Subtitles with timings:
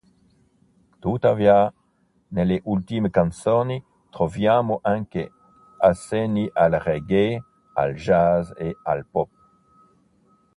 [0.99, 1.71] Tuttavia,
[2.29, 5.31] nelle ultime canzoni, troviamo anche
[5.77, 7.43] accenni al reggae,
[7.75, 9.29] al jazz e al pop.